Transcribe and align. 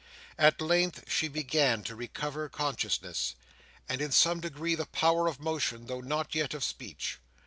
At 0.39 0.59
length 0.61 1.03
she 1.11 1.27
began 1.27 1.83
to 1.83 1.95
recover 1.95 2.49
consciousness, 2.49 3.35
and 3.87 4.01
in 4.01 4.11
some 4.11 4.39
degree 4.39 4.73
the 4.73 4.87
power 4.87 5.27
of 5.27 5.39
motion, 5.39 5.85
though 5.85 6.01
not 6.01 6.33
yet 6.33 6.55
of 6.55 6.63
speech. 6.63 7.19